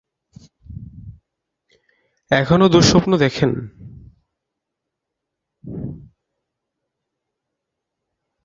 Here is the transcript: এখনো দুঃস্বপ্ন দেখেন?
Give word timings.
এখনো 2.31 2.65
দুঃস্বপ্ন 2.67 3.11
দেখেন? 3.17 3.51